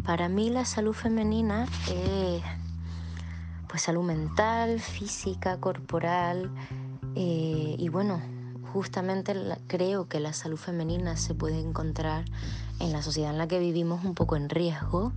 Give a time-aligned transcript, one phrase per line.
[0.00, 2.42] para mí la salud femenina es
[3.68, 6.50] pues salud mental, física, corporal
[7.14, 8.20] eh, y bueno,
[8.72, 9.34] justamente
[9.66, 12.24] creo que la salud femenina se puede encontrar
[12.80, 15.12] en la sociedad en la que vivimos un poco en riesgo,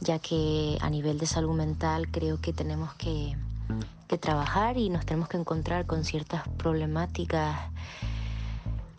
[0.00, 3.36] ya que a nivel de salud mental creo que tenemos que,
[4.20, 7.56] trabajar y nos tenemos que encontrar con ciertas problemáticas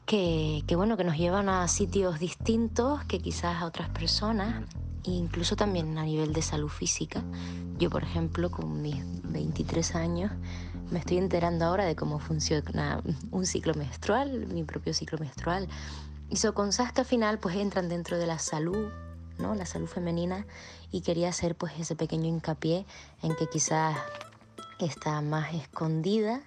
[0.05, 4.63] que, bueno, que nos llevan a sitios distintos que quizás a otras personas,
[5.04, 7.23] incluso también a nivel de salud física.
[7.77, 10.31] Yo, por ejemplo, con mis 23 años,
[10.91, 15.67] me estoy enterando ahora de cómo funciona un ciclo menstrual, mi propio ciclo menstrual.
[16.29, 18.90] Y so, con Sasca final pues entran dentro de la salud,
[19.38, 19.55] ¿no?
[19.55, 20.45] La salud femenina
[20.91, 22.85] y quería hacer pues ese pequeño hincapié
[23.21, 23.98] en que quizás
[24.79, 26.41] está más escondida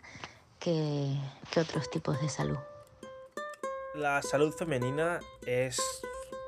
[0.59, 1.15] que,
[1.51, 2.59] que otros tipos de salud.
[3.95, 5.79] La salud femenina és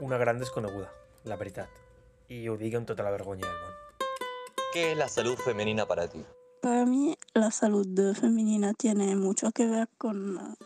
[0.00, 0.90] una gran desconeguda,
[1.22, 1.85] la veritat.
[2.28, 3.74] I ho dic amb tota la vergonya del món.
[4.72, 6.24] ¿Qué es la salud femenina para ti?
[6.60, 10.56] Para mí la salud femenina tiene mucho que ver con,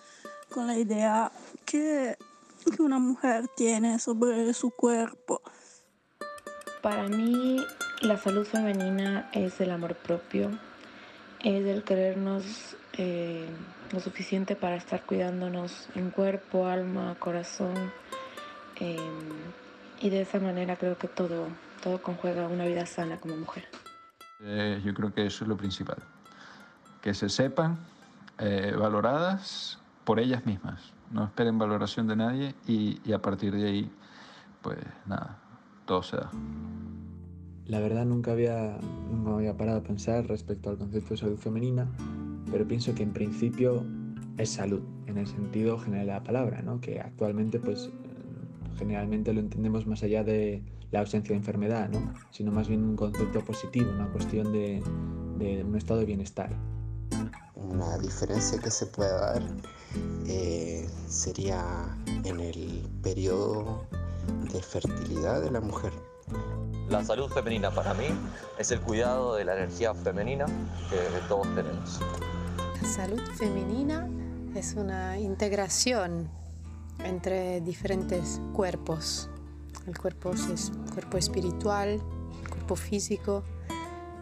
[0.48, 1.30] con la idea
[1.66, 2.16] que,
[2.64, 5.42] que una mujer tiene sobre su cuerpo.
[6.80, 7.58] Para mí
[8.00, 10.50] la salud femenina es el amor propio,
[11.44, 13.46] es el querernos eh,
[13.92, 17.92] lo suficiente para estar cuidándonos en cuerpo, alma, corazón.
[18.80, 18.96] Eh,
[20.00, 21.48] y de esa manera creo que todo,
[21.82, 23.64] todo conjuega una vida sana como mujer.
[24.42, 25.98] Eh, yo creo que eso es lo principal,
[27.02, 27.78] que se sepan
[28.38, 33.66] eh, valoradas por ellas mismas, no esperen valoración de nadie y, y a partir de
[33.66, 33.90] ahí,
[34.62, 35.38] pues nada,
[35.84, 36.30] todo se da.
[37.66, 38.78] La verdad nunca había,
[39.10, 41.86] nunca había parado a pensar respecto al concepto de salud femenina,
[42.50, 43.84] pero pienso que en principio
[44.38, 46.80] es salud, en el sentido general de la palabra, ¿no?
[46.80, 47.90] que actualmente pues
[48.80, 52.14] generalmente lo entendemos más allá de la ausencia de enfermedad, ¿no?
[52.30, 54.82] sino más bien un concepto positivo, una cuestión de,
[55.38, 56.50] de un estado de bienestar.
[57.54, 59.42] Una diferencia que se puede dar
[60.26, 61.62] eh, sería
[62.24, 63.86] en el periodo
[64.52, 65.92] de fertilidad de la mujer.
[66.88, 68.06] La salud femenina para mí
[68.58, 70.46] es el cuidado de la energía femenina
[70.88, 72.00] que todos tenemos.
[72.80, 74.08] La salud femenina
[74.54, 76.28] es una integración
[77.04, 79.28] entre diferentes cuerpos.
[79.86, 82.00] El cuerpo es cuerpo espiritual,
[82.48, 83.44] cuerpo físico,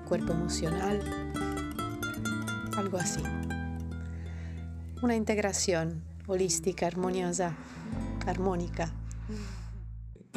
[0.08, 1.00] cuerpo emocional,
[2.76, 3.22] algo así.
[5.02, 7.56] Una integración holística, armoniosa,
[8.26, 8.92] armónica.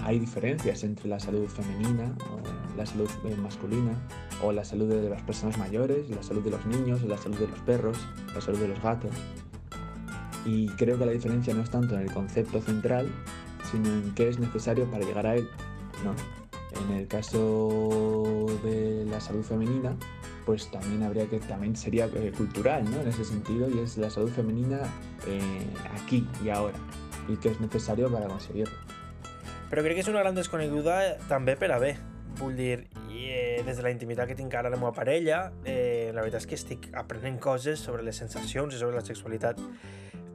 [0.03, 2.16] Hay diferencias entre la salud femenina,
[2.75, 3.94] la salud eh, masculina,
[4.44, 7.47] o la salud de las personas mayores, la salud de los niños, la salud de
[7.47, 7.97] los perros,
[8.34, 9.12] la salud de los gatos.
[10.46, 13.07] Y creo que la diferencia no es tanto en el concepto central,
[13.72, 15.47] sino en qué es necesario para llegar a él.
[16.03, 16.16] No.
[16.84, 19.96] En el caso de la salud femenina,
[20.46, 23.02] pues también habría que, también sería eh, cultural, ¿no?
[23.02, 24.81] En ese sentido, y es la salud femenina
[25.28, 25.41] eh,
[26.02, 26.78] aquí y ahora,
[27.28, 28.75] y qué es necesario para conseguirlo.
[29.72, 30.97] Però crec que és una gran desconeguda
[31.29, 31.94] també per a bé.
[32.41, 35.46] Vull dir, i, eh, des de la intimitat que tinc ara amb la meva parella,
[35.63, 39.63] eh, la veritat és que estic aprenent coses sobre les sensacions i sobre la sexualitat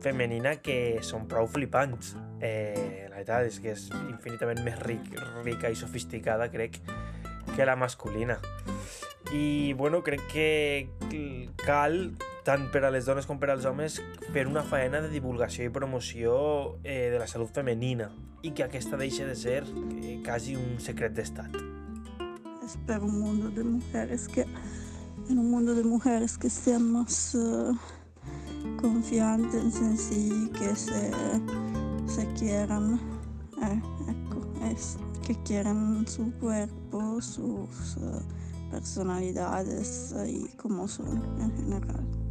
[0.04, 2.14] femenina que són prou flipants.
[2.40, 5.14] Eh, la veritat és que és infinitament més ric,
[5.44, 6.80] rica i sofisticada, crec,
[7.54, 8.38] que la masculina.
[9.32, 12.14] I, bueno, crec que cal,
[12.46, 13.98] tant per a les dones com per als homes,
[14.32, 16.36] fer una faena de divulgació i promoció
[16.84, 18.12] eh, de la salut femenina
[18.46, 21.56] i que aquesta deixi de ser eh, quasi un secret d'estat.
[22.66, 24.46] Es per un mundo de mujeres que
[25.28, 27.74] en un mundo de mujeres que seamos uh,
[28.86, 31.10] confiantes en sí, que se,
[32.06, 33.00] se quieran,
[33.60, 37.68] eh, ecco, es, que quieran su cuerpo, uh,
[38.70, 42.25] personalidades y como son en general.